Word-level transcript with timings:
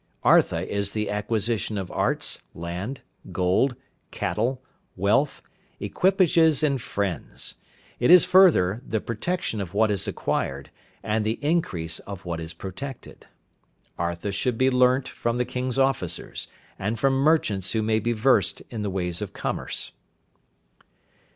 Artha 0.23 0.67
is 0.67 0.93
the 0.93 1.11
acquisition 1.11 1.77
of 1.77 1.91
arts, 1.91 2.41
land, 2.55 3.01
gold, 3.31 3.75
cattle, 4.09 4.59
wealth, 4.95 5.43
equipages 5.79 6.63
and 6.63 6.81
friends. 6.81 7.57
It 7.99 8.09
is, 8.09 8.25
further, 8.25 8.81
the 8.83 8.99
protection 8.99 9.61
of 9.61 9.75
what 9.75 9.91
is 9.91 10.07
acquired, 10.07 10.71
and 11.03 11.23
the 11.23 11.37
increase 11.43 11.99
of 11.99 12.25
what 12.25 12.39
is 12.39 12.55
protected. 12.55 13.27
Artha 13.95 14.31
should 14.31 14.57
be 14.57 14.71
learnt 14.71 15.07
from 15.07 15.37
the 15.37 15.45
king's 15.45 15.77
officers, 15.77 16.47
and 16.79 16.97
from 16.97 17.13
merchants 17.13 17.73
who 17.73 17.83
may 17.83 17.99
be 17.99 18.11
versed 18.13 18.61
in 18.71 18.81
the 18.81 18.89
ways 18.89 19.21
of 19.21 19.33
commerce. 19.33 19.91